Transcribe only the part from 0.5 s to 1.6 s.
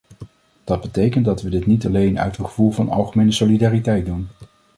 Dat betekent dat we